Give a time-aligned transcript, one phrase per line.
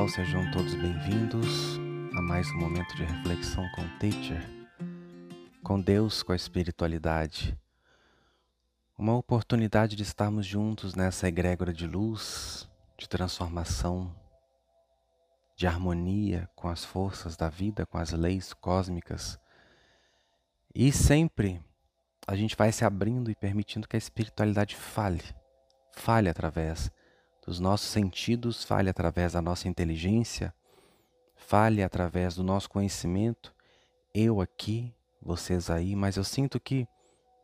[0.00, 1.78] pessoal, sejam todos bem-vindos
[2.16, 4.42] a mais um momento de reflexão com o Teacher,
[5.62, 7.58] com Deus, com a espiritualidade.
[8.96, 14.14] Uma oportunidade de estarmos juntos nessa egrégora de luz, de transformação,
[15.56, 19.38] de harmonia com as forças da vida, com as leis cósmicas.
[20.74, 21.60] E sempre
[22.26, 25.24] a gente vai se abrindo e permitindo que a espiritualidade fale,
[25.92, 26.90] fale através
[27.46, 30.54] dos nossos sentidos, fale através da nossa inteligência,
[31.34, 33.54] fale através do nosso conhecimento.
[34.14, 36.86] Eu aqui, vocês aí, mas eu sinto que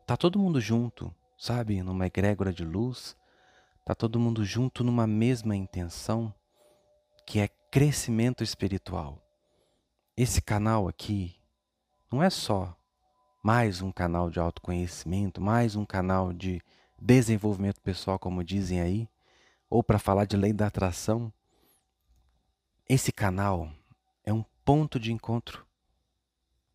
[0.05, 3.15] tá todo mundo junto, sabe, numa egrégora de luz,
[3.83, 6.33] tá todo mundo junto numa mesma intenção,
[7.25, 9.21] que é crescimento espiritual.
[10.15, 11.35] Esse canal aqui
[12.11, 12.75] não é só
[13.43, 16.61] mais um canal de autoconhecimento, mais um canal de
[16.99, 19.09] desenvolvimento pessoal, como dizem aí
[19.69, 21.31] ou para falar de lei da atração,
[22.87, 23.69] esse canal
[24.23, 25.65] é um ponto de encontro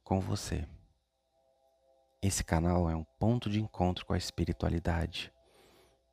[0.05, 0.67] com você.
[2.21, 5.33] Esse canal é um ponto de encontro com a espiritualidade.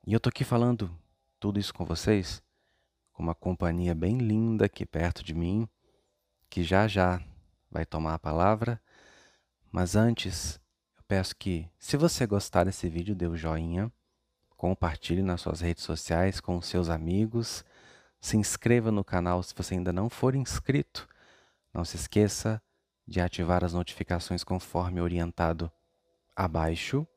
[0.07, 0.97] E eu tô aqui falando
[1.39, 2.41] tudo isso com vocês,
[3.13, 5.67] com uma companhia bem linda aqui perto de mim,
[6.49, 7.21] que já já
[7.69, 8.81] vai tomar a palavra.
[9.71, 10.59] Mas antes,
[10.97, 13.91] eu peço que, se você gostar desse vídeo, dê o um joinha
[14.59, 17.63] compartilhe nas suas redes sociais com seus amigos.
[18.19, 21.07] Se inscreva no canal se você ainda não for inscrito.
[21.73, 22.61] Não se esqueça
[23.07, 25.71] de ativar as notificações conforme orientado
[26.35, 27.07] abaixo.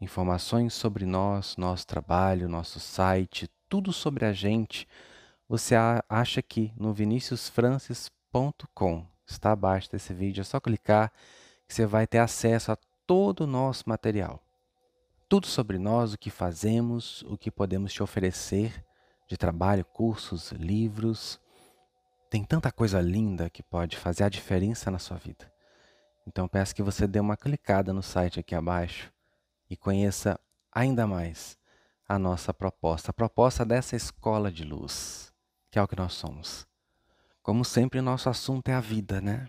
[0.00, 4.88] Informações sobre nós, nosso trabalho, nosso site, tudo sobre a gente,
[5.48, 5.76] você
[6.08, 9.06] acha aqui no viniciusfrancis.com.
[9.24, 11.12] Está abaixo desse vídeo, é só clicar
[11.68, 14.42] que você vai ter acesso a todo o nosso material
[15.32, 18.84] tudo sobre nós, o que fazemos, o que podemos te oferecer
[19.26, 21.40] de trabalho, cursos, livros.
[22.28, 25.50] Tem tanta coisa linda que pode fazer a diferença na sua vida.
[26.26, 29.10] Então peço que você dê uma clicada no site aqui abaixo
[29.70, 30.38] e conheça
[30.70, 31.56] ainda mais
[32.06, 35.32] a nossa proposta, a proposta dessa escola de luz,
[35.70, 36.66] que é o que nós somos.
[37.42, 39.48] Como sempre, nosso assunto é a vida, né?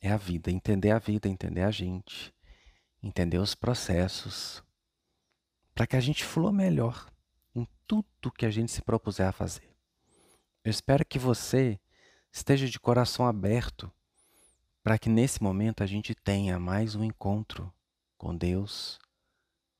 [0.00, 2.32] É a vida, entender a vida, entender a gente,
[3.02, 4.62] entender os processos,
[5.78, 7.08] para que a gente flua melhor
[7.54, 9.70] em tudo que a gente se propuser a fazer.
[10.64, 11.78] Eu espero que você
[12.32, 13.88] esteja de coração aberto
[14.82, 17.72] para que nesse momento a gente tenha mais um encontro
[18.16, 18.98] com Deus,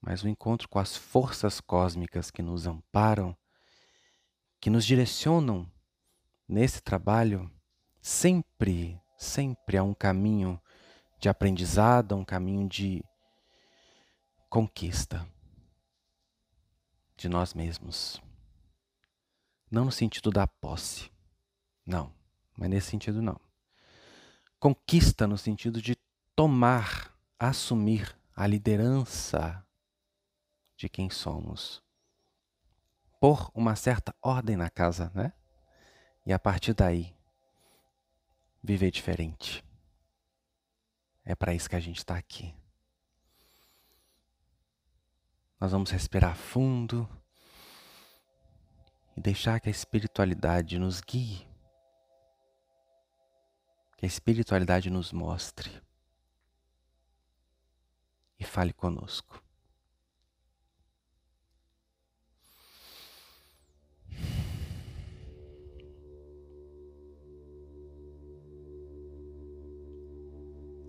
[0.00, 3.36] mais um encontro com as forças cósmicas que nos amparam,
[4.60, 5.68] que nos direcionam
[6.48, 7.50] nesse trabalho
[8.00, 10.62] sempre, sempre a um caminho
[11.18, 13.02] de aprendizado, um caminho de
[14.48, 15.26] conquista
[17.18, 18.22] de nós mesmos.
[19.68, 21.10] Não no sentido da posse.
[21.84, 22.14] Não,
[22.56, 23.38] mas nesse sentido não.
[24.58, 25.96] Conquista no sentido de
[26.34, 29.66] tomar, assumir a liderança
[30.76, 31.82] de quem somos.
[33.20, 35.32] Por uma certa ordem na casa, né?
[36.24, 37.12] E a partir daí,
[38.62, 39.64] viver diferente.
[41.24, 42.54] É para isso que a gente está aqui.
[45.60, 47.08] Nós vamos respirar fundo
[49.16, 51.44] e deixar que a espiritualidade nos guie,
[53.96, 55.82] que a espiritualidade nos mostre.
[58.38, 59.42] E fale conosco.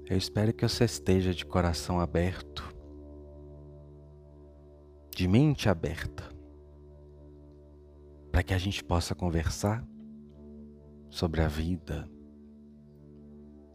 [0.05, 2.78] Eu espero que você esteja de coração aberto
[5.19, 6.23] de mente aberta,
[8.31, 9.85] para que a gente possa conversar
[11.09, 12.09] sobre a vida,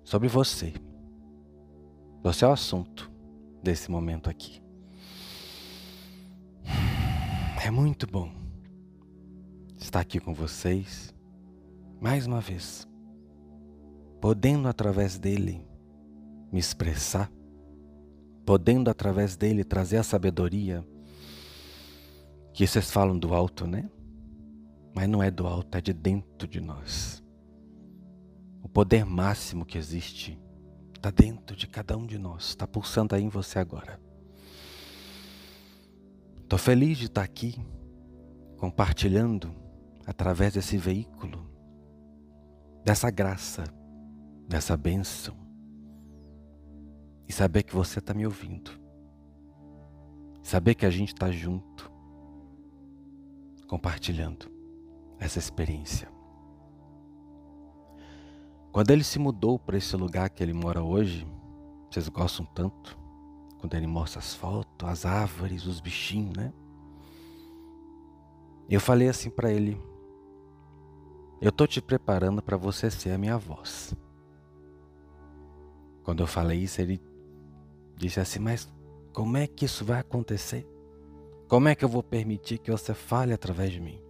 [0.02, 0.72] sobre você.
[2.22, 3.12] Você é o assunto
[3.62, 4.62] desse momento aqui.
[7.62, 8.32] É muito bom
[9.76, 11.14] estar aqui com vocês,
[12.00, 12.88] mais uma vez,
[14.18, 15.62] podendo através dele
[16.50, 17.30] me expressar,
[18.46, 20.82] podendo através dele trazer a sabedoria
[22.54, 23.90] que vocês falam do alto, né?
[24.94, 27.20] Mas não é do alto, é de dentro de nós.
[28.62, 30.40] O poder máximo que existe
[30.94, 34.00] está dentro de cada um de nós, está pulsando aí em você agora.
[36.42, 37.56] Estou feliz de estar tá aqui
[38.56, 39.52] compartilhando
[40.06, 41.50] através desse veículo,
[42.84, 43.64] dessa graça,
[44.48, 45.36] dessa bênção,
[47.28, 48.70] e saber que você está me ouvindo,
[50.40, 51.93] saber que a gente está junto
[53.74, 54.48] compartilhando
[55.18, 56.08] essa experiência.
[58.70, 61.26] Quando ele se mudou para esse lugar que ele mora hoje,
[61.90, 62.96] vocês gostam tanto,
[63.58, 66.52] quando ele mostra as fotos, as árvores, os bichinhos, né?
[68.70, 69.76] Eu falei assim para ele:
[71.40, 73.92] Eu tô te preparando para você ser a minha voz.
[76.04, 77.02] Quando eu falei isso, ele
[77.96, 78.72] disse assim: Mas
[79.12, 80.64] como é que isso vai acontecer?
[81.54, 84.00] Como é que eu vou permitir que você fale através de mim?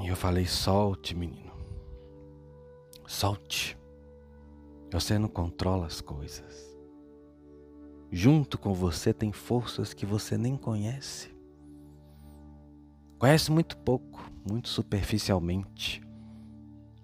[0.00, 1.50] E eu falei: Solte, menino.
[3.08, 3.76] Solte.
[4.92, 6.78] Você não controla as coisas.
[8.08, 11.36] Junto com você tem forças que você nem conhece.
[13.18, 16.00] Conhece muito pouco, muito superficialmente.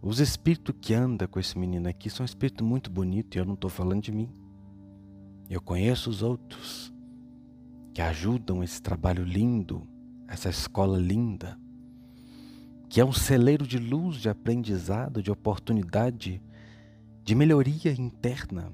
[0.00, 3.54] Os espíritos que andam com esse menino aqui são espíritos muito bonitos e eu não
[3.54, 4.41] estou falando de mim.
[5.52, 6.90] Eu conheço os outros
[7.92, 9.86] que ajudam esse trabalho lindo,
[10.26, 11.60] essa escola linda,
[12.88, 16.42] que é um celeiro de luz, de aprendizado, de oportunidade,
[17.22, 18.72] de melhoria interna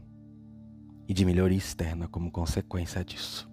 [1.09, 3.51] e de melhoria externa como consequência disso.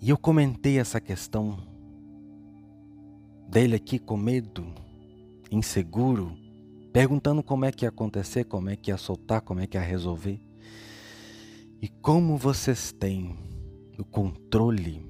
[0.00, 1.58] E eu comentei essa questão
[3.48, 4.64] dele aqui com medo,
[5.50, 6.38] inseguro,
[6.92, 9.82] perguntando como é que ia acontecer, como é que ia soltar, como é que ia
[9.82, 10.40] resolver.
[11.82, 13.36] E como vocês têm
[13.98, 15.04] o controle,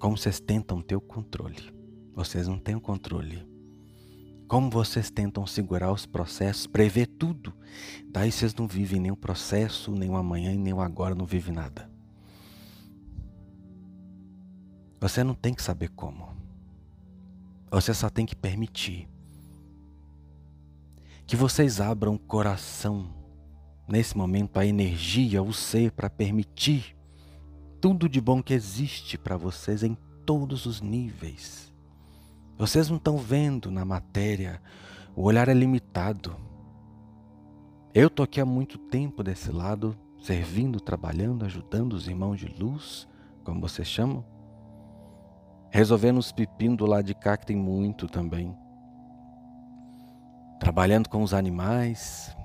[0.00, 1.72] como vocês tentam ter o controle.
[2.12, 3.46] Vocês não têm o controle.
[4.48, 7.54] Como vocês tentam segurar os processos, prever tudo.
[8.08, 11.26] Daí vocês não vivem nem o processo, nem o amanhã e nem o agora, não
[11.26, 11.88] vivem nada.
[15.00, 16.28] Você não tem que saber como.
[17.70, 19.08] Você só tem que permitir
[21.24, 23.19] que vocês abram o coração
[23.90, 26.96] nesse momento, a energia, o ser para permitir
[27.80, 31.72] tudo de bom que existe para vocês em todos os níveis.
[32.56, 34.62] Vocês não estão vendo na matéria,
[35.16, 36.36] o olhar é limitado.
[37.92, 43.08] Eu estou aqui há muito tempo desse lado, servindo, trabalhando, ajudando os irmãos de luz,
[43.42, 44.24] como vocês chamam.
[45.70, 48.54] Resolvendo os pepinos do lado de cá, que tem muito também
[50.60, 52.36] trabalhando com os animais,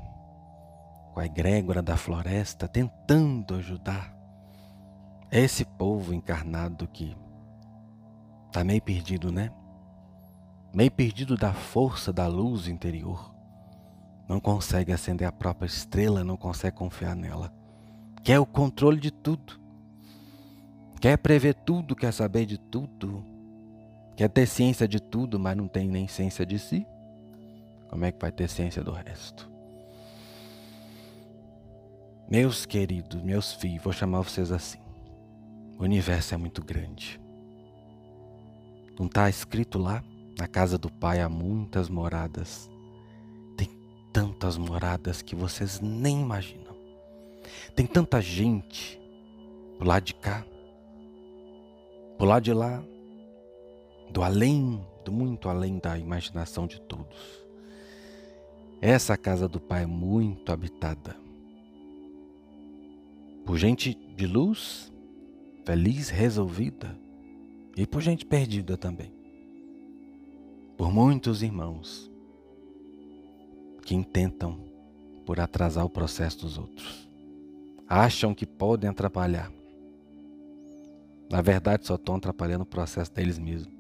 [1.16, 4.14] com a egrégora da floresta, tentando ajudar
[5.32, 7.16] esse povo encarnado que
[8.48, 9.50] está meio perdido, né?
[10.74, 13.34] Meio perdido da força da luz interior.
[14.28, 17.50] Não consegue acender a própria estrela, não consegue confiar nela.
[18.22, 19.58] Quer o controle de tudo.
[21.00, 23.24] Quer prever tudo, quer saber de tudo.
[24.18, 26.86] Quer ter ciência de tudo, mas não tem nem ciência de si.
[27.88, 29.55] Como é que vai ter ciência do resto?
[32.28, 34.80] Meus queridos, meus filhos, vou chamar vocês assim.
[35.78, 37.22] O universo é muito grande.
[38.98, 40.04] Não está escrito lá?
[40.36, 42.68] Na casa do Pai há muitas moradas.
[43.56, 43.70] Tem
[44.12, 46.76] tantas moradas que vocês nem imaginam.
[47.76, 49.00] Tem tanta gente
[49.78, 50.44] do lado de cá,
[52.18, 52.84] do lado de lá,
[54.10, 57.46] do além, do muito além da imaginação de todos.
[58.82, 61.24] Essa casa do Pai é muito habitada
[63.46, 64.92] por gente de luz,
[65.64, 66.98] feliz, resolvida,
[67.78, 69.14] e por gente perdida também.
[70.78, 72.12] Por muitos irmãos
[73.84, 74.60] que intentam
[75.26, 77.08] por atrasar o processo dos outros.
[77.88, 79.52] Acham que podem atrapalhar.
[81.30, 83.74] Na verdade, só estão atrapalhando o processo deles mesmos.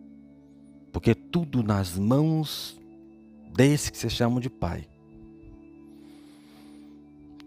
[0.91, 2.79] Porque tudo nas mãos
[3.53, 4.87] desse que se chamam de pai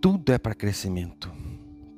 [0.00, 1.30] tudo é para crescimento.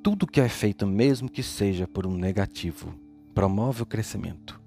[0.03, 2.95] Tudo que é feito, mesmo que seja por um negativo,
[3.35, 4.59] promove o crescimento.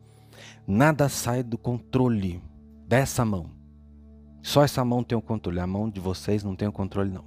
[0.67, 2.41] Nada sai do controle
[2.87, 3.49] dessa mão.
[4.43, 5.59] Só essa mão tem o controle.
[5.59, 7.25] A mão de vocês não tem o controle, não.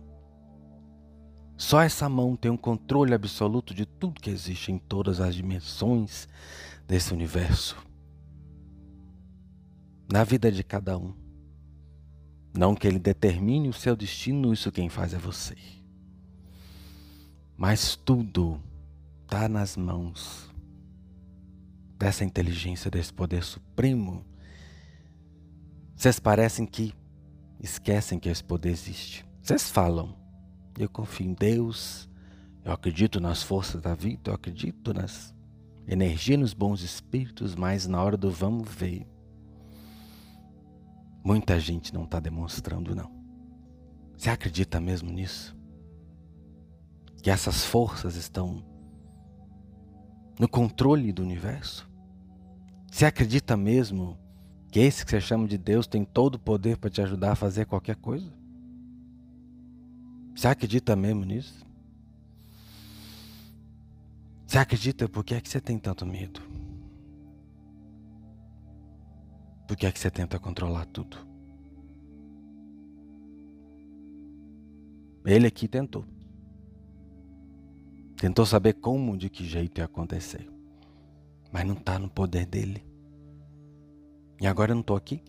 [1.56, 6.28] Só essa mão tem um controle absoluto de tudo que existe em todas as dimensões
[6.86, 7.76] desse universo.
[10.12, 11.12] Na vida de cada um.
[12.56, 15.56] Não que ele determine o seu destino, isso quem faz é você.
[17.56, 18.60] Mas tudo
[19.24, 20.54] está nas mãos
[21.98, 24.24] dessa inteligência, desse poder supremo.
[25.96, 26.94] Vocês parecem que
[27.58, 29.24] esquecem que esse poder existe.
[29.42, 30.14] Vocês falam,
[30.78, 32.08] eu confio em Deus,
[32.62, 35.34] eu acredito nas forças da vida, eu acredito nas
[35.86, 39.06] energias, nos bons espíritos, mas na hora do vamos ver,
[41.24, 43.10] muita gente não está demonstrando, não.
[44.16, 45.55] Você acredita mesmo nisso?
[47.26, 48.62] Que essas forças estão
[50.38, 51.90] no controle do universo?
[52.88, 54.16] Você acredita mesmo
[54.70, 57.34] Que esse que você chama de Deus tem todo o poder para te ajudar a
[57.34, 58.32] fazer qualquer coisa?
[60.36, 61.66] Você acredita mesmo nisso?
[64.46, 66.40] Você acredita por que é que você tem tanto medo?
[69.66, 71.16] Por que é que você tenta controlar tudo?
[75.24, 76.04] Ele aqui tentou.
[78.16, 80.48] Tentou saber como, de que jeito ia acontecer.
[81.52, 82.84] Mas não está no poder dele.
[84.40, 85.22] E agora eu não estou aqui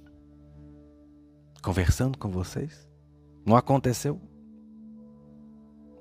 [1.61, 2.87] conversando com vocês.
[3.45, 4.21] Não aconteceu.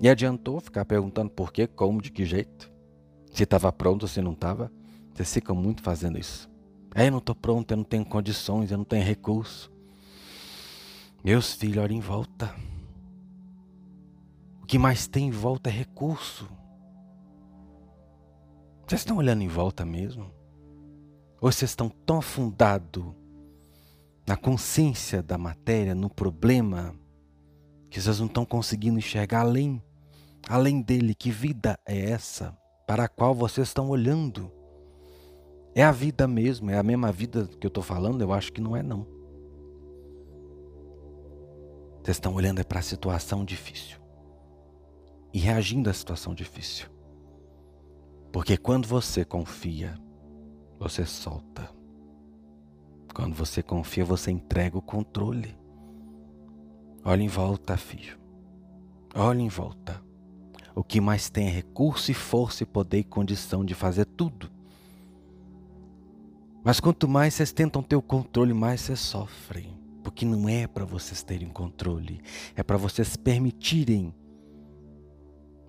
[0.01, 2.71] E adiantou ficar perguntando por quê, como, de que jeito.
[3.33, 4.71] Se estava pronto se não estava.
[5.13, 6.49] Vocês ficam muito fazendo isso.
[6.95, 9.73] É, eu não estou pronto, eu não tenho condições, eu não tenho recurso.
[11.25, 12.55] Meus filhos, olhem em volta.
[14.63, 16.49] O que mais tem em volta é recurso.
[18.87, 20.31] Vocês estão olhando em volta mesmo?
[21.41, 23.05] Ou vocês estão tão afundados
[24.25, 26.95] na consciência da matéria, no problema,
[27.91, 29.83] que vocês não estão conseguindo enxergar além,
[30.49, 31.17] além dele?
[31.17, 34.53] Que vida é essa para a qual vocês estão olhando?
[35.75, 36.71] É a vida mesmo?
[36.71, 38.23] É a mesma vida que eu estou falando?
[38.23, 39.05] Eu acho que não é, não.
[42.05, 43.99] Vocês estão olhando é para a situação difícil
[45.35, 46.96] e reagindo à situação difícil.
[48.33, 49.99] Porque quando você confia,
[50.79, 51.71] você solta.
[53.15, 55.57] Quando você confia, você entrega o controle.
[57.05, 58.19] Olha em volta, filho.
[59.15, 60.03] Olha em volta.
[60.75, 64.51] O que mais tem é recurso e força e poder e condição de fazer tudo.
[66.63, 69.79] Mas quanto mais vocês tentam ter o controle, mais vocês sofrem.
[70.03, 72.21] Porque não é para vocês terem controle,
[72.55, 74.15] é para vocês permitirem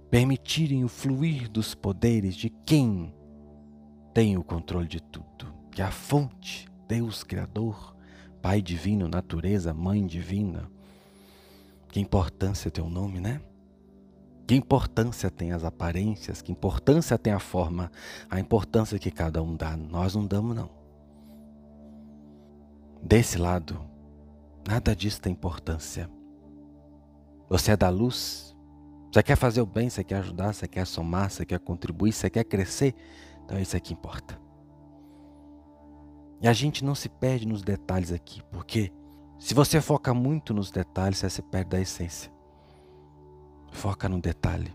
[0.10, 3.14] permitirem o fluir dos poderes de quem
[4.14, 7.96] tem o controle de tudo, que é a fonte, Deus Criador,
[8.42, 10.72] Pai Divino, Natureza, Mãe Divina.
[11.90, 13.42] Que importância tem o nome, né?
[14.48, 17.92] Que importância tem as aparências, que importância tem a forma,
[18.30, 19.76] a importância que cada um dá.
[19.76, 20.70] Nós não damos, não.
[23.04, 23.80] Desse lado,
[24.66, 26.10] nada disso tem importância.
[27.50, 28.56] Você é da luz,
[29.18, 32.30] você quer fazer o bem, você quer ajudar, você quer somar, você quer contribuir, você
[32.30, 32.94] quer crescer.
[33.44, 34.40] Então é isso que importa.
[36.40, 38.94] E a gente não se perde nos detalhes aqui, porque
[39.40, 42.32] se você foca muito nos detalhes, você se perde da essência.
[43.72, 44.72] Foca no detalhe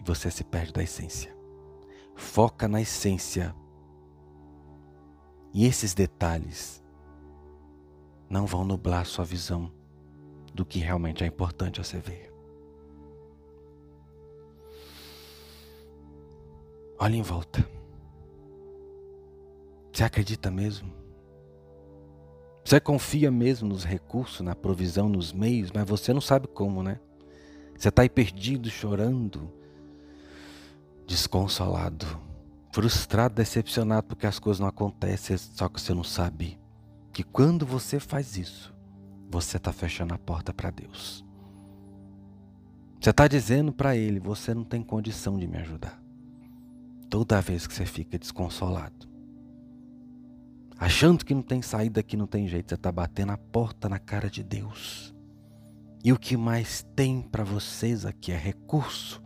[0.00, 1.36] e você se perde da essência.
[2.16, 3.54] Foca na essência.
[5.52, 6.82] E esses detalhes
[8.30, 9.70] não vão nublar sua visão
[10.54, 12.31] do que realmente é importante você ver.
[17.02, 17.68] Olhe em volta.
[19.92, 20.92] Você acredita mesmo?
[22.64, 27.00] Você confia mesmo nos recursos, na provisão, nos meios, mas você não sabe como, né?
[27.76, 29.52] Você está aí perdido, chorando,
[31.04, 32.06] desconsolado,
[32.72, 36.56] frustrado, decepcionado porque as coisas não acontecem, só que você não sabe
[37.12, 38.72] que quando você faz isso,
[39.28, 41.24] você está fechando a porta para Deus.
[43.00, 46.01] Você está dizendo para Ele: você não tem condição de me ajudar
[47.12, 49.06] toda vez que você fica desconsolado,
[50.78, 53.98] achando que não tem saída, que não tem jeito, você está batendo a porta na
[53.98, 55.14] cara de Deus.
[56.02, 59.22] E o que mais tem para vocês aqui é recurso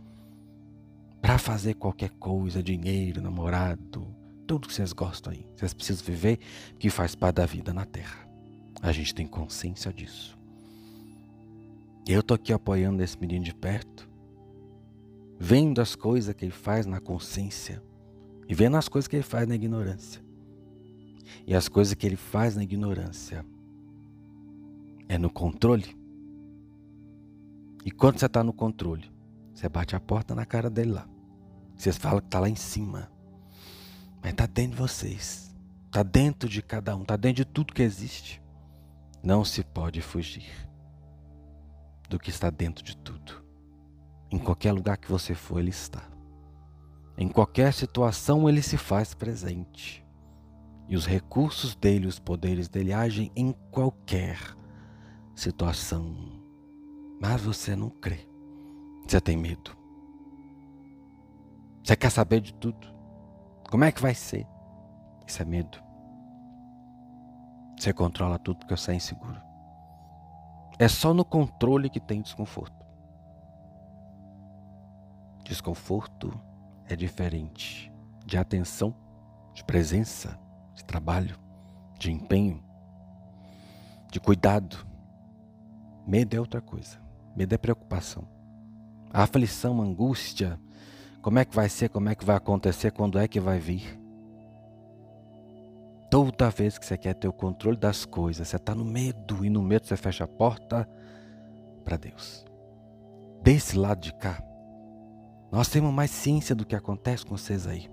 [1.21, 4.13] para fazer qualquer coisa, dinheiro, namorado,
[4.45, 5.47] tudo que vocês gostam aí.
[5.55, 6.39] Vocês precisam viver,
[6.77, 8.27] que faz parte da vida na Terra.
[8.81, 10.37] A gente tem consciência disso.
[12.05, 14.09] Eu tô aqui apoiando esse menino de perto
[15.39, 17.81] vendo as coisas que ele faz na consciência
[18.47, 20.21] e vendo as coisas que ele faz na ignorância.
[21.45, 23.45] E as coisas que ele faz na ignorância
[25.07, 25.95] é no controle.
[27.85, 29.11] E quando você está no controle,
[29.53, 31.07] você bate a porta na cara dele lá.
[31.77, 33.09] Você fala que está lá em cima.
[34.21, 35.55] Mas está dentro de vocês.
[35.85, 37.03] Está dentro de cada um.
[37.03, 38.41] Está dentro de tudo que existe.
[39.23, 40.67] Não se pode fugir
[42.09, 43.46] do que está dentro de tudo.
[44.31, 46.03] Em qualquer lugar que você for, Ele está.
[47.17, 50.05] Em qualquer situação, Ele se faz presente.
[50.87, 54.37] E os recursos dele, os poderes dele agem em qualquer
[55.35, 56.15] situação.
[57.19, 58.27] Mas você não crê.
[59.05, 59.75] Você tem medo.
[61.83, 62.87] Você quer saber de tudo.
[63.69, 64.45] Como é que vai ser?
[65.25, 65.77] Isso é medo.
[67.77, 69.41] Você controla tudo porque você é inseguro.
[70.79, 72.76] É só no controle que tem desconforto.
[75.47, 76.37] Desconforto
[76.89, 77.91] é diferente
[78.25, 78.93] de atenção,
[79.53, 80.37] de presença,
[80.75, 81.37] de trabalho.
[81.99, 82.63] de empenho,
[84.11, 84.85] de cuidado.
[86.05, 86.99] Medo é outra coisa.
[87.35, 88.27] Medo é preocupação.
[89.11, 90.59] A aflição, a angústia,
[91.21, 93.99] como é que vai ser, como é que vai acontecer, quando é que vai vir.
[96.11, 99.49] Toda vez que você quer ter o controle das coisas, você está no medo e
[99.49, 100.87] no medo você fecha a porta
[101.83, 102.45] para Deus.
[103.41, 104.41] Desse lado de cá,
[105.51, 107.89] nós temos mais ciência do que acontece com vocês aí.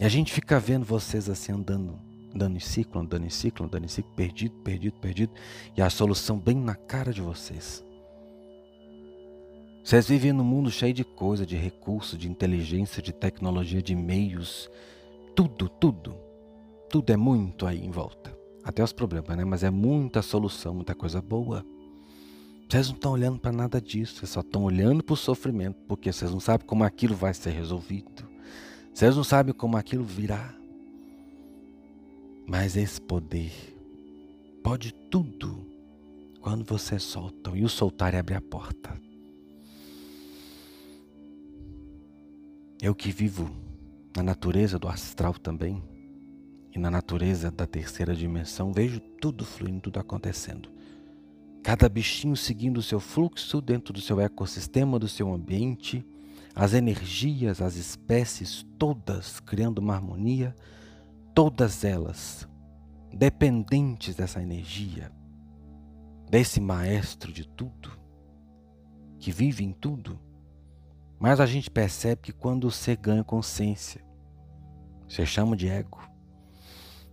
[0.00, 1.98] E a gente fica vendo vocês assim andando,
[2.34, 5.32] andando em ciclo, andando em ciclo, andando em ciclo, perdido, perdido, perdido,
[5.76, 7.84] e a solução bem na cara de vocês.
[9.84, 14.70] Vocês vivem num mundo cheio de coisa, de recursos, de inteligência, de tecnologia, de meios,
[15.34, 16.16] tudo, tudo.
[16.88, 18.36] Tudo é muito aí em volta.
[18.62, 19.44] Até os problemas, né?
[19.44, 21.64] Mas é muita solução, muita coisa boa.
[22.72, 26.10] Vocês não estão olhando para nada disso, vocês só estão olhando para o sofrimento, porque
[26.10, 28.26] vocês não sabem como aquilo vai ser resolvido.
[28.94, 30.54] Vocês não sabem como aquilo virá.
[32.46, 33.52] Mas esse poder
[34.64, 35.66] pode tudo
[36.40, 37.54] quando vocês soltam.
[37.54, 38.98] E o soltar é abrir a porta.
[42.80, 43.50] Eu que vivo
[44.16, 45.84] na natureza do astral também,
[46.74, 50.70] e na natureza da terceira dimensão, vejo tudo fluindo, tudo acontecendo.
[51.62, 56.04] Cada bichinho seguindo o seu fluxo dentro do seu ecossistema, do seu ambiente,
[56.54, 60.54] as energias, as espécies, todas criando uma harmonia,
[61.34, 62.48] todas elas
[63.12, 65.12] dependentes dessa energia,
[66.28, 67.92] desse maestro de tudo,
[69.18, 70.18] que vive em tudo.
[71.18, 74.04] Mas a gente percebe que quando você ganha consciência,
[75.08, 76.00] você chama de ego,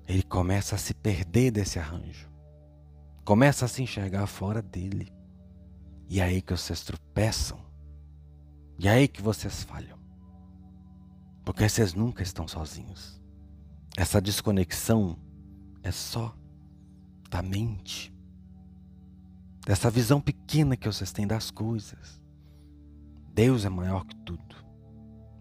[0.08, 2.29] ele começa a se perder desse arranjo.
[3.30, 5.14] Começa a se enxergar fora dele.
[6.10, 7.60] E é aí que vocês tropeçam.
[8.80, 10.00] E é aí que vocês falham.
[11.46, 13.22] Porque vocês nunca estão sozinhos.
[13.96, 15.16] Essa desconexão
[15.84, 16.36] é só
[17.30, 18.12] da mente.
[19.64, 22.20] Dessa visão pequena que vocês têm das coisas.
[23.32, 24.56] Deus é maior que tudo.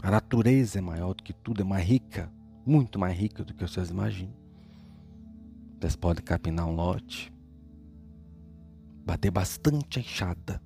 [0.03, 2.31] A natureza é maior do que tudo, é mais rica,
[2.66, 4.37] muito mais rica do que vocês imaginam.
[5.81, 7.33] Vocês podem capinar um lote,
[9.09, 10.62] bater bastante a enxada.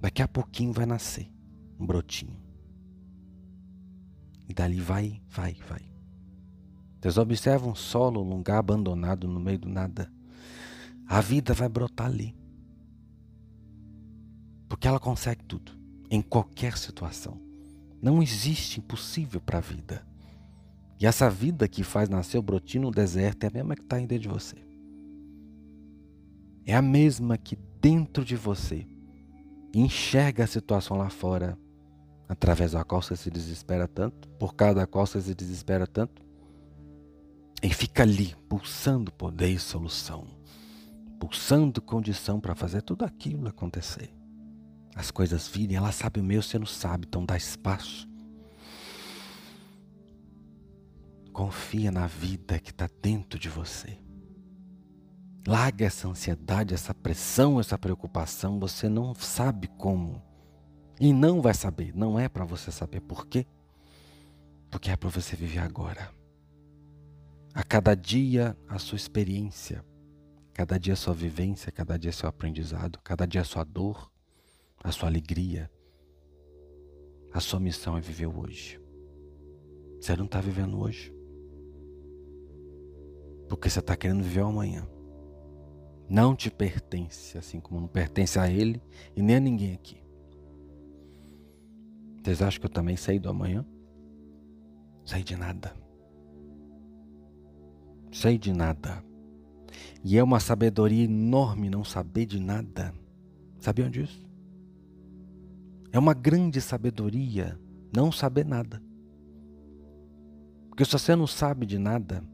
[0.00, 1.28] Daqui a pouquinho vai nascer
[1.76, 2.36] um brotinho.
[4.48, 5.82] E dali vai, vai, vai.
[7.00, 10.08] Vocês observam um solo, um lugar abandonado no meio do nada.
[11.04, 12.36] A vida vai brotar ali.
[14.68, 15.72] Porque ela consegue tudo,
[16.08, 17.40] em qualquer situação.
[18.00, 20.06] Não existe impossível para a vida.
[21.00, 23.96] E essa vida que faz nascer o brotinho no deserto é a mesma que está
[23.96, 24.69] dentro de você.
[26.66, 28.86] É a mesma que dentro de você
[29.74, 31.58] enxerga a situação lá fora,
[32.28, 36.22] através da qual você se desespera tanto, por causa da qual você se desespera tanto,
[37.62, 40.26] e fica ali pulsando poder e solução,
[41.18, 44.10] pulsando condição para fazer tudo aquilo acontecer.
[44.94, 48.10] As coisas virem, ela sabe o meu, você não sabe, então dá espaço
[51.32, 53.96] Confia na vida que está dentro de você.
[55.46, 58.60] Larga essa ansiedade, essa pressão, essa preocupação.
[58.60, 60.22] Você não sabe como.
[61.00, 61.94] E não vai saber.
[61.96, 63.46] Não é para você saber por quê.
[64.70, 66.12] Porque é para você viver agora.
[67.54, 69.84] A cada dia a sua experiência.
[70.52, 71.72] Cada dia a sua vivência.
[71.72, 72.98] Cada dia seu aprendizado.
[73.02, 74.12] Cada dia a sua dor.
[74.84, 75.70] A sua alegria.
[77.32, 78.78] A sua missão é viver hoje.
[80.00, 81.14] Você não está vivendo hoje.
[83.48, 84.86] Porque você está querendo viver amanhã.
[86.10, 88.82] Não te pertence, assim como não pertence a ele
[89.14, 90.02] e nem a ninguém aqui.
[92.20, 93.64] Vocês acham que eu também saí do amanhã?
[95.04, 95.72] Sei de nada.
[98.10, 99.04] Sei de nada.
[100.02, 102.92] E é uma sabedoria enorme não saber de nada.
[103.60, 104.28] Sabiam disso?
[105.92, 107.56] É uma grande sabedoria
[107.94, 108.82] não saber nada.
[110.68, 112.24] Porque se você não sabe de nada,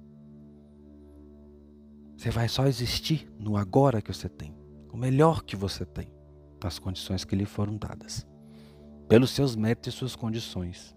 [2.17, 4.55] você vai só existir no agora que você tem,
[4.93, 6.11] o melhor que você tem,
[6.63, 8.27] nas condições que lhe foram dadas,
[9.07, 10.97] pelos seus méritos e suas condições.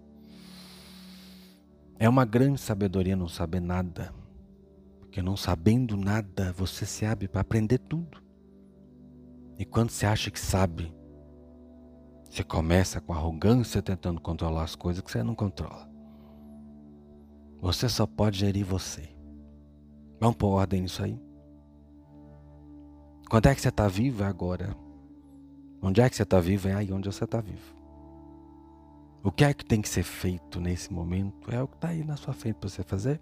[2.00, 4.14] É uma grande sabedoria não saber nada,
[5.00, 8.24] porque não sabendo nada você se abre para aprender tudo.
[9.58, 10.96] E quando você acha que sabe,
[12.30, 15.90] você começa com arrogância tentando controlar as coisas que você não controla.
[17.60, 19.19] Você só pode gerir você.
[20.20, 21.20] Vamos pôr ordem nisso aí.
[23.30, 24.24] Quando é que você está vivo?
[24.24, 24.76] Agora.
[25.82, 26.68] Onde é que você está vivo?
[26.68, 27.76] É aí onde você está vivo.
[29.24, 31.52] O que é que tem que ser feito nesse momento?
[31.52, 33.22] É o que está aí na sua frente para você fazer.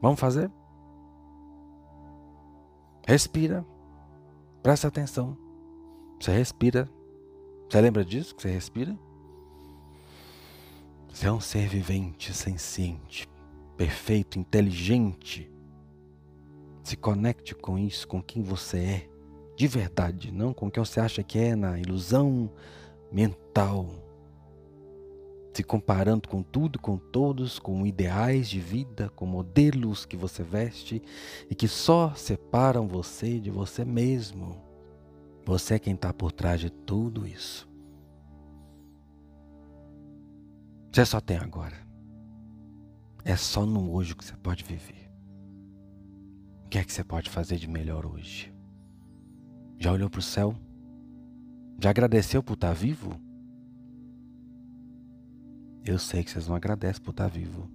[0.00, 0.50] Vamos fazer?
[3.06, 3.64] Respira.
[4.62, 5.36] Presta atenção.
[6.20, 6.90] Você respira.
[7.68, 8.96] Você lembra disso que você respira?
[11.08, 13.28] Você é um ser vivente, senciente,
[13.76, 15.50] perfeito, inteligente.
[16.86, 19.08] Se conecte com isso, com quem você é,
[19.56, 22.48] de verdade, não com o que você acha que é na ilusão
[23.10, 23.88] mental.
[25.52, 31.02] Se comparando com tudo, com todos, com ideais de vida, com modelos que você veste
[31.50, 34.56] e que só separam você de você mesmo.
[35.44, 37.68] Você é quem está por trás de tudo isso.
[40.92, 41.84] Você só tem agora.
[43.24, 45.05] É só no hoje que você pode viver.
[46.66, 48.52] O que é que você pode fazer de melhor hoje?
[49.78, 50.52] Já olhou para o céu?
[51.80, 53.20] Já agradeceu por estar vivo?
[55.84, 57.70] Eu sei que vocês não agradecem por estar vivo.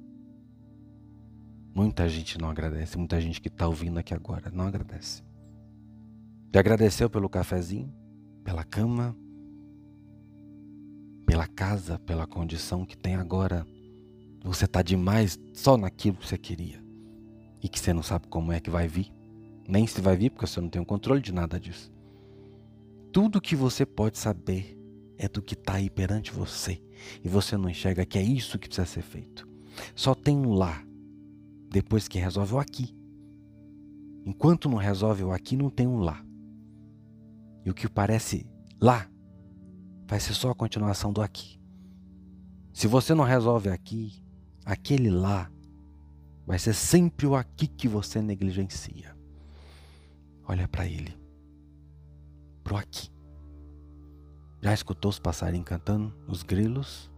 [1.74, 5.24] Muita gente não agradece, muita gente que está ouvindo aqui agora não agradece.
[6.54, 7.90] Já agradeceu pelo cafezinho,
[8.44, 9.16] pela cama,
[11.26, 13.66] pela casa, pela condição que tem agora
[14.44, 16.91] você está demais só naquilo que você queria
[17.62, 19.14] e que você não sabe como é que vai vir,
[19.68, 21.92] nem se vai vir porque você não tem o controle de nada disso.
[23.12, 24.78] Tudo que você pode saber
[25.18, 26.82] é do que está aí perante você
[27.24, 29.48] e você não enxerga que é isso que precisa ser feito.
[29.96, 30.84] Só tem um lá
[31.70, 32.96] depois que resolve o aqui.
[34.26, 36.24] Enquanto não resolve o aqui, não tem um lá.
[37.66, 38.46] E o que parece
[38.80, 39.08] lá
[40.08, 41.60] vai ser só a continuação do aqui.
[42.74, 44.24] Se você não resolve aqui,
[44.66, 45.52] aquele lá
[46.46, 49.16] vai ser sempre o aqui que você negligencia.
[50.48, 51.18] Olha para ele,
[52.64, 53.10] pro aqui.
[54.62, 57.10] Já escutou os passarinhos cantando, os grilos?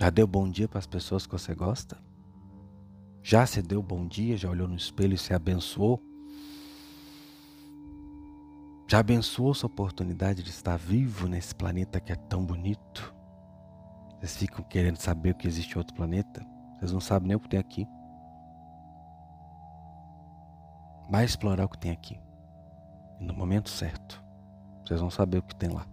[0.00, 1.98] Já deu bom dia para as pessoas que você gosta?
[3.22, 4.36] Já se deu bom dia?
[4.36, 6.02] Já olhou no espelho e se abençoou?
[8.90, 13.14] Já abençoou sua oportunidade de estar vivo nesse planeta que é tão bonito?
[14.18, 16.46] Vocês ficam querendo saber que existe outro planeta?
[16.78, 17.86] Vocês não sabem nem o que tem aqui.
[21.10, 22.20] Vai explorar o que tem aqui.
[23.18, 24.22] E no momento certo,
[24.84, 25.86] vocês vão saber o que tem lá.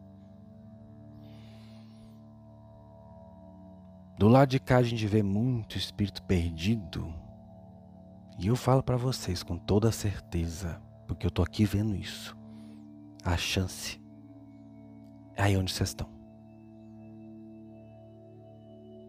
[4.18, 7.14] Do lado de cá a gente vê muito espírito perdido.
[8.38, 12.38] E eu falo para vocês com toda certeza, porque eu tô aqui vendo isso.
[13.24, 14.00] A chance
[15.36, 16.16] é aí onde vocês estão.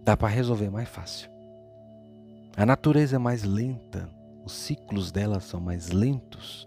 [0.06, 1.28] dá para resolver mais fácil.
[2.56, 4.08] A natureza é mais lenta,
[4.42, 6.66] os ciclos dela são mais lentos,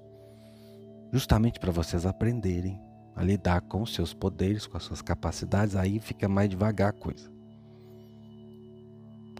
[1.12, 2.80] justamente para vocês aprenderem
[3.16, 6.94] a lidar com os seus poderes, com as suas capacidades, aí fica mais devagar a
[6.94, 7.32] coisa.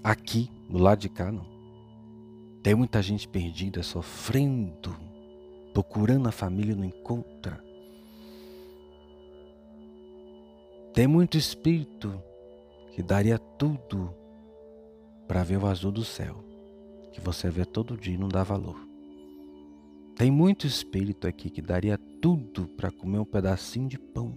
[0.04, 1.46] Aqui, do lado de cá, não.
[2.64, 4.98] Tem muita gente perdida, sofrendo,
[5.72, 7.64] procurando a família, não encontra.
[10.96, 12.20] Tem muito espírito
[12.96, 14.19] que daria tudo
[15.30, 16.44] para ver o azul do céu,
[17.12, 18.84] que você vê todo dia e não dá valor.
[20.16, 24.34] Tem muito espírito aqui que daria tudo para comer um pedacinho de pão,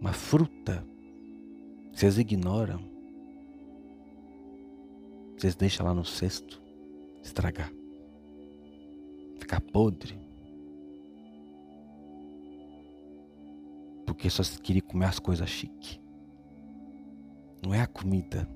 [0.00, 0.82] uma fruta.
[1.92, 2.80] Vocês ignoram.
[5.36, 6.58] Vocês deixam lá no cesto
[7.22, 7.70] estragar,
[9.38, 10.18] ficar podre.
[14.06, 16.00] Porque só queria comer as coisas chiques.
[17.62, 18.55] Não é a comida.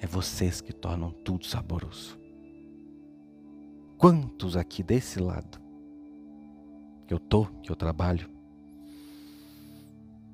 [0.00, 2.18] É vocês que tornam tudo saboroso.
[3.98, 5.60] Quantos aqui desse lado
[7.06, 8.30] que eu tô, que eu trabalho,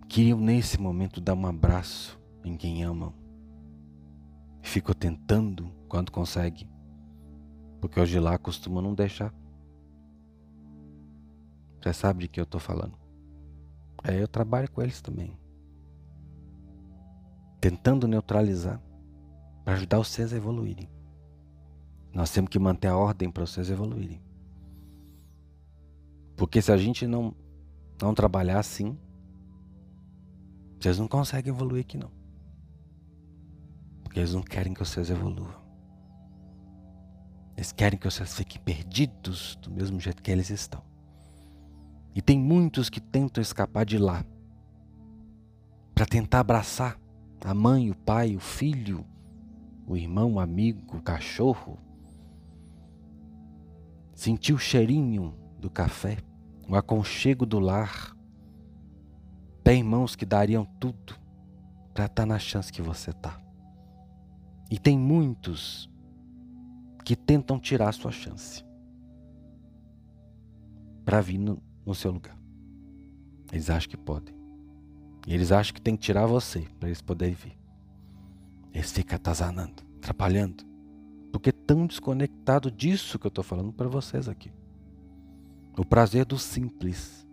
[0.09, 3.13] queriam nesse momento dar um abraço em quem amam?
[4.63, 6.71] Ficam tentando quando consegue,
[7.81, 9.35] porque hoje lá costuma não deixar.
[11.83, 12.97] Você sabe de que eu estou falando.
[14.05, 15.37] É, eu trabalho com eles também
[17.67, 18.81] tentando neutralizar
[19.67, 20.89] para ajudar vocês a evoluírem.
[22.15, 24.23] Nós temos que manter a ordem para vocês evoluírem.
[26.37, 27.35] Porque se a gente não,
[28.01, 28.97] não trabalhar assim,
[30.79, 32.13] vocês não conseguem evoluir aqui não.
[34.05, 35.61] Porque eles não querem que vocês evoluam.
[37.57, 40.81] Eles querem que vocês fiquem perdidos do mesmo jeito que eles estão.
[42.15, 44.25] E tem muitos que tentam escapar de lá
[45.93, 47.01] para tentar abraçar
[47.45, 49.05] a mãe, o pai, o filho,
[49.87, 51.79] o irmão, o amigo, o cachorro.
[54.15, 56.19] Sentir o cheirinho do café,
[56.69, 58.17] o aconchego do lar.
[59.63, 61.15] Tem irmãos que dariam tudo
[61.95, 63.41] para estar tá na chance que você está.
[64.71, 65.89] E tem muitos
[67.05, 68.65] que tentam tirar a sua chance
[71.05, 72.37] para vir no, no seu lugar.
[73.53, 74.35] Eles acham que podem.
[75.27, 77.66] E eles acham que tem que tirar você para eles poderem vir.
[78.77, 80.63] Eles ficam atazanando, atrapalhando.
[81.33, 84.53] Porque tão desconectado disso que eu estou falando para vocês aqui.
[85.79, 87.27] O prazer do simples.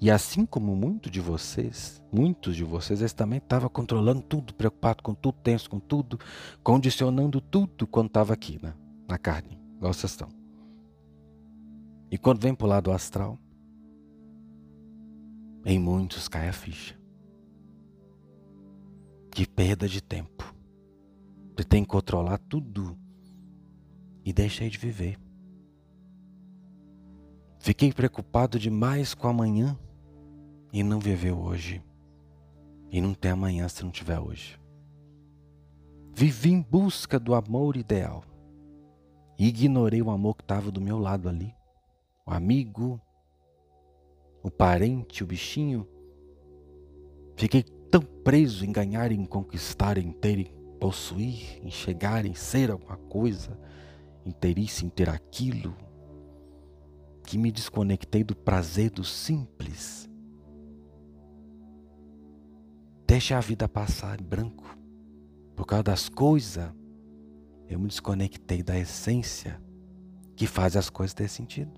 [0.00, 5.02] E assim como muitos de vocês, muitos de vocês, eles também estavam controlando tudo, preocupado
[5.02, 6.16] com tudo, tenso com tudo,
[6.62, 8.72] condicionando tudo quando estava aqui, né?
[9.08, 10.28] na carne, igual vocês estão.
[12.12, 13.36] E quando vem para o lado astral,
[15.64, 16.99] em muitos cai a ficha.
[19.34, 20.54] De perda de tempo.
[21.56, 22.96] Você tem que controlar tudo
[24.24, 25.18] e deixei de viver.
[27.58, 29.78] Fiquei preocupado demais com amanhã
[30.72, 31.82] e não viveu hoje.
[32.90, 34.58] E não tem amanhã se não tiver hoje.
[36.12, 38.24] Vivi em busca do amor ideal.
[39.38, 41.54] E ignorei o amor que estava do meu lado ali.
[42.26, 43.00] O amigo,
[44.42, 45.86] o parente, o bichinho.
[47.36, 52.70] Fiquei tão preso em ganhar, em conquistar, em ter, em possuir, em chegar, em ser
[52.70, 53.58] alguma coisa,
[54.24, 55.76] em ter isso, em ter aquilo,
[57.24, 60.08] que me desconectei do prazer do simples.
[63.06, 64.78] Deixa a vida passar em branco.
[65.56, 66.72] Por causa das coisas,
[67.68, 69.60] eu me desconectei da essência
[70.36, 71.72] que faz as coisas ter sentido.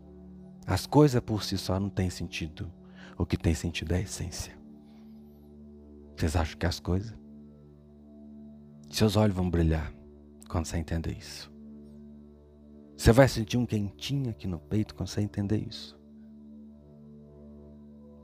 [0.67, 2.71] As coisas por si só não têm sentido.
[3.19, 4.62] O que tem sentido é a essência.
[6.17, 7.15] Vocês acham que as coisas?
[8.91, 9.93] Seus olhos vão brilhar
[10.49, 11.51] quando você entender isso.
[12.97, 15.99] Você vai sentir um quentinho aqui no peito quando você entender isso.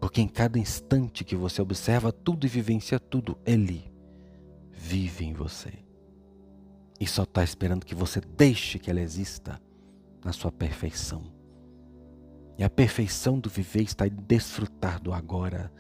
[0.01, 3.91] Porque em cada instante que você observa tudo e vivencia tudo, Ele
[4.71, 5.73] vive em você.
[7.01, 9.61] E só está esperando que você deixe que Ele exista
[10.25, 11.25] na sua perfeição.
[12.57, 15.73] E a perfeição do viver está em desfrutar do agora,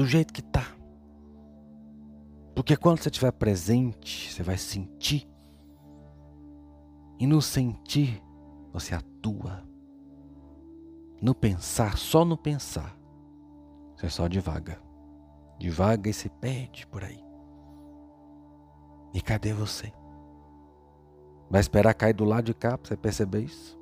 [0.00, 0.64] do jeito que está.
[2.54, 5.28] Porque quando você estiver presente, você vai sentir.
[7.18, 8.22] E no sentir,
[8.72, 9.62] você atua.
[11.20, 12.96] No pensar, só no pensar,
[13.94, 14.80] você só divaga.
[15.58, 17.22] Divaga e se perde por aí.
[19.12, 19.92] E cadê você?
[21.50, 23.78] Vai esperar cair do lado de cá para você perceber isso?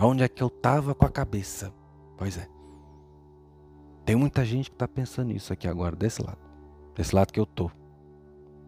[0.00, 1.72] Onde é que eu estava com a cabeça?
[2.16, 2.57] Pois é.
[4.08, 6.38] Tem muita gente que está pensando nisso aqui agora, desse lado.
[6.94, 7.70] Desse lado que eu tô.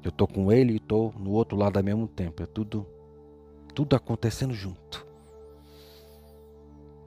[0.03, 2.43] Eu tô com ele e tô no outro lado ao mesmo tempo.
[2.43, 2.87] É tudo,
[3.75, 5.07] tudo acontecendo junto.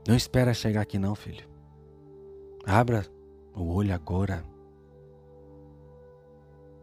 [0.07, 1.47] Não espera chegar aqui não, filho.
[2.65, 3.05] Abra
[3.55, 4.43] o olho agora.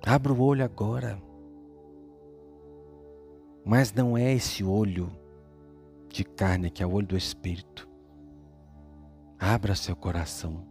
[0.07, 1.21] Abra o olho agora.
[3.65, 5.11] Mas não é esse olho
[6.09, 7.89] de carne, que é o olho do Espírito.
[9.37, 10.69] Abra seu coração.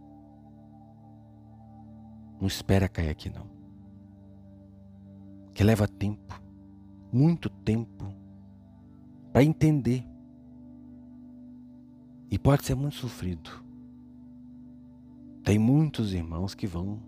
[2.40, 3.46] Não espera cair aqui não.
[5.52, 6.40] Que leva tempo,
[7.12, 8.14] muito tempo,
[9.32, 10.04] para entender.
[12.30, 13.50] E pode ser muito sofrido.
[15.44, 17.02] Tem muitos irmãos que vão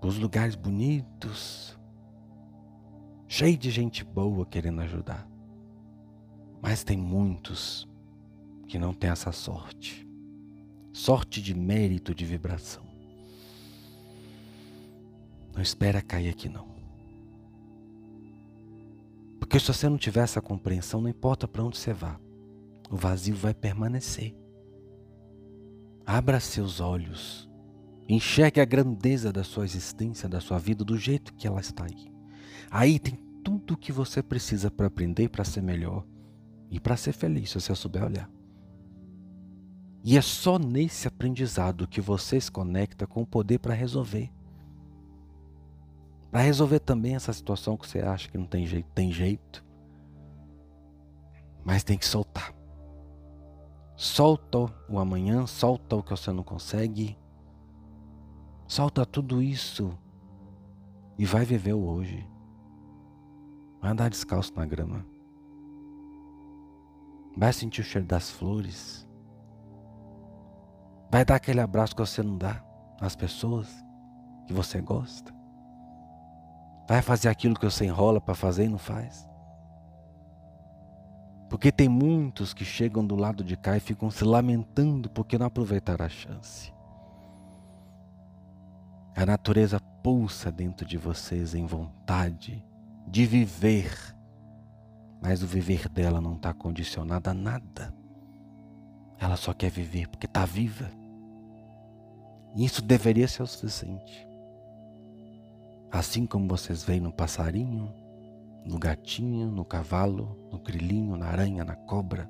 [0.00, 1.78] para os lugares bonitos,
[3.26, 5.28] cheio de gente boa querendo ajudar.
[6.62, 7.88] Mas tem muitos
[8.66, 10.08] que não têm essa sorte.
[10.92, 12.93] Sorte de mérito de vibração.
[15.54, 16.74] Não espera cair aqui não.
[19.38, 22.18] Porque se você não tiver essa compreensão, não importa para onde você vá,
[22.90, 24.34] o vazio vai permanecer.
[26.04, 27.48] Abra seus olhos.
[28.08, 32.12] Enxergue a grandeza da sua existência, da sua vida, do jeito que ela está aí.
[32.70, 36.04] Aí tem tudo o que você precisa para aprender, para ser melhor,
[36.70, 38.30] e para ser feliz, se você souber olhar.
[40.02, 44.30] E é só nesse aprendizado que você se conecta com o poder para resolver.
[46.34, 49.64] Para resolver também essa situação que você acha que não tem jeito, tem jeito.
[51.64, 52.52] Mas tem que soltar.
[53.94, 57.16] Solta o amanhã, solta o que você não consegue.
[58.66, 59.96] Solta tudo isso
[61.16, 62.28] e vai viver o hoje.
[63.80, 65.06] Vai andar descalço na grama.
[67.36, 69.08] Vai sentir o cheiro das flores.
[71.12, 72.60] Vai dar aquele abraço que você não dá
[73.00, 73.68] às pessoas
[74.48, 75.43] que você gosta.
[76.86, 79.28] Vai fazer aquilo que você enrola para fazer e não faz.
[81.48, 85.46] Porque tem muitos que chegam do lado de cá e ficam se lamentando porque não
[85.46, 86.72] aproveitaram a chance.
[89.16, 92.64] A natureza pulsa dentro de vocês em vontade
[93.06, 93.88] de viver,
[95.22, 97.94] mas o viver dela não está condicionado a nada.
[99.18, 100.90] Ela só quer viver porque está viva.
[102.56, 104.26] Isso deveria ser o suficiente.
[105.94, 107.88] Assim como vocês veem no passarinho,
[108.66, 112.28] no gatinho, no cavalo, no grilinho, na aranha, na cobra,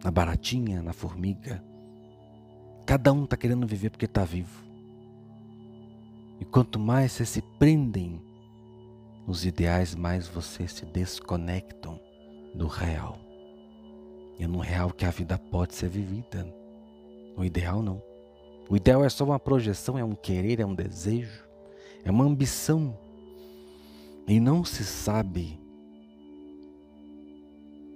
[0.00, 1.60] na baratinha, na formiga.
[2.86, 4.62] Cada um está querendo viver porque está vivo.
[6.38, 8.22] E quanto mais vocês se prendem
[9.26, 11.98] nos ideais, mais vocês se desconectam
[12.54, 13.18] do real.
[14.38, 16.46] E é no real que a vida pode ser vivida.
[17.36, 18.00] No ideal, não.
[18.70, 21.50] O ideal é só uma projeção, é um querer, é um desejo,
[22.04, 22.96] é uma ambição.
[24.26, 25.58] E não se sabe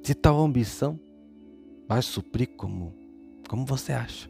[0.02, 0.98] se tal ambição
[1.88, 2.94] vai suprir como,
[3.48, 4.28] como você acha.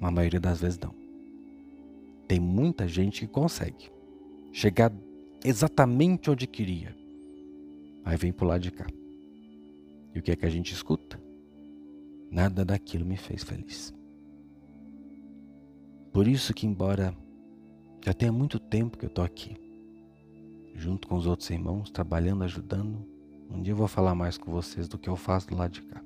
[0.00, 0.94] Na maioria das vezes não.
[2.26, 3.90] Tem muita gente que consegue
[4.52, 4.92] chegar
[5.44, 6.96] exatamente onde queria.
[8.04, 8.86] Aí vem pro lado de cá.
[10.14, 11.20] E o que é que a gente escuta?
[12.30, 13.94] Nada daquilo me fez feliz.
[16.12, 17.16] Por isso que embora
[18.04, 19.56] já tenha muito tempo que eu tô aqui,
[20.74, 23.06] junto com os outros irmãos, trabalhando, ajudando,
[23.48, 25.82] um dia eu vou falar mais com vocês do que eu faço do lado de
[25.82, 26.02] cá.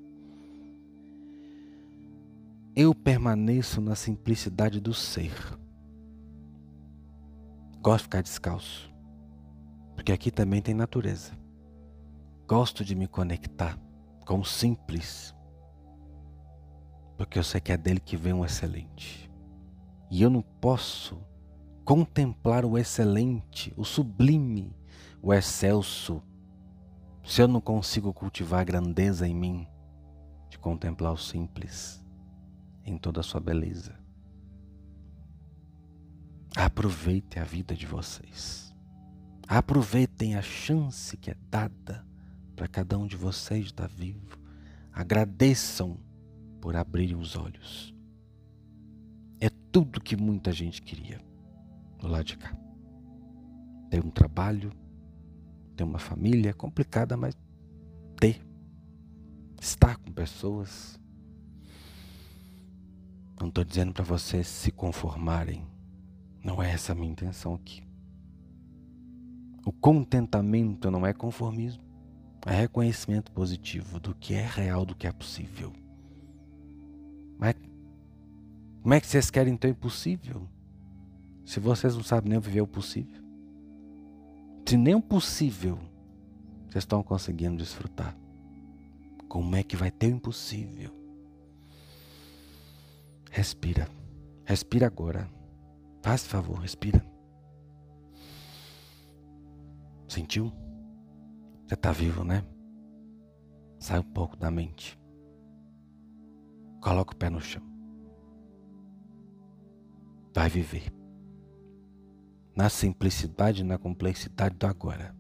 [2.75, 5.33] Eu permaneço na simplicidade do ser.
[7.81, 8.93] Gosto de ficar descalço,
[9.95, 11.33] porque aqui também tem natureza.
[12.47, 13.79] Gosto de me conectar
[14.27, 15.35] com o simples,
[17.17, 19.31] porque eu sei que é dele que vem o excelente.
[20.11, 21.19] E eu não posso
[21.87, 24.77] contemplar o excelente, o sublime,
[25.23, 26.21] o excelso,
[27.25, 29.69] se eu não consigo cultivar a grandeza em mim
[30.51, 32.05] de contemplar o simples
[32.85, 33.97] em toda a sua beleza.
[36.57, 38.75] Aproveitem a vida de vocês.
[39.47, 42.05] Aproveitem a chance que é dada
[42.57, 44.41] para cada um de vocês estar vivo.
[44.93, 46.01] Agradeçam
[46.61, 47.95] por abrirem os olhos.
[49.39, 51.25] É tudo que muita gente queria
[52.07, 52.57] do lado de cá.
[53.91, 54.73] Ter um trabalho,
[55.77, 57.37] ter uma família complicada, mas
[58.19, 58.41] ter.
[59.61, 61.01] Estar com pessoas,
[63.41, 65.67] não estou dizendo para vocês se conformarem.
[66.45, 67.83] Não é essa a minha intenção aqui.
[69.65, 71.83] O contentamento não é conformismo,
[72.47, 75.73] é reconhecimento positivo do que é real, do que é possível.
[77.39, 77.55] Mas
[78.83, 80.49] como é que vocês querem então impossível?
[81.47, 83.23] Se vocês não sabem nem viver o possível.
[84.69, 85.79] Se nem o possível
[86.69, 88.19] vocês estão conseguindo desfrutar,
[89.29, 90.91] como é que vai ter o impossível?
[93.31, 93.89] Respira.
[94.45, 95.31] Respira agora.
[96.03, 97.05] Faz favor, respira.
[100.09, 100.53] Sentiu?
[101.65, 102.45] Você está vivo, né?
[103.79, 104.99] Sai um pouco da mente.
[106.83, 107.63] Coloca o pé no chão.
[110.35, 111.06] Vai viver.
[112.57, 115.15] Na simplicidade e na complexidade do agora.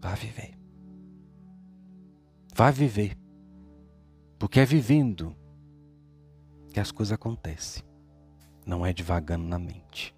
[0.00, 0.58] Vai viver.
[2.52, 3.16] Vai viver.
[4.38, 5.34] Porque é vivendo
[6.72, 7.84] que as coisas acontecem.
[8.66, 10.12] Não é devagando na mente.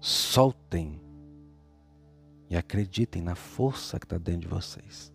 [0.00, 0.98] Soltem
[2.48, 5.12] e acreditem na força que está dentro de vocês.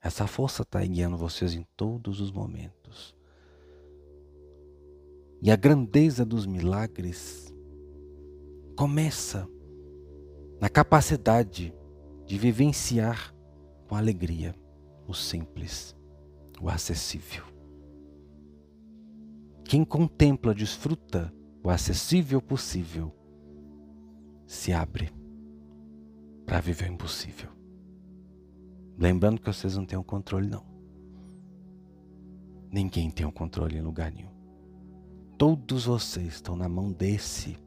[0.00, 3.14] Essa força está guiando vocês em todos os momentos.
[5.42, 7.52] E a grandeza dos milagres
[8.76, 9.48] começa
[10.60, 11.74] na capacidade
[12.26, 13.34] de vivenciar
[13.88, 14.54] com alegria
[15.08, 15.96] o simples,
[16.60, 17.44] o acessível.
[19.64, 23.12] Quem contempla, desfruta o acessível possível,
[24.46, 25.10] se abre
[26.44, 27.50] para viver o impossível.
[28.98, 30.64] Lembrando que vocês não têm o controle, não.
[32.70, 34.34] Ninguém tem o controle em lugar nenhum.
[35.38, 37.58] Todos vocês estão na mão desse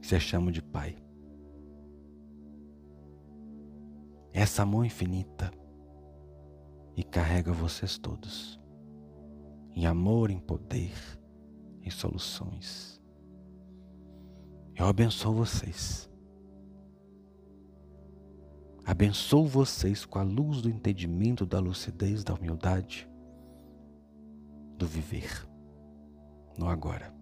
[0.00, 0.96] você chama de Pai.
[4.32, 5.50] Essa mão infinita
[6.96, 8.58] e carrega vocês todos
[9.78, 10.92] em amor, em poder,
[11.82, 13.00] em soluções.
[14.74, 16.10] Eu abençoo vocês.
[18.84, 23.08] Abençoo vocês com a luz do entendimento, da lucidez, da humildade,
[24.76, 25.46] do viver
[26.56, 27.17] no agora.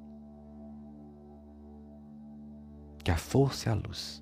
[3.06, 4.20] Que a força e a luz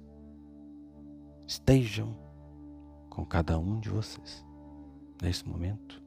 [1.47, 2.15] estejam
[3.09, 4.45] com cada um de vocês
[5.23, 6.05] nesse momento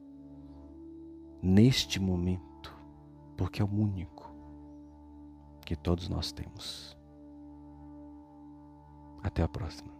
[1.42, 2.72] neste momento,
[3.36, 4.32] porque é o único
[5.64, 6.96] que todos nós temos.
[9.24, 9.97] Até a próxima.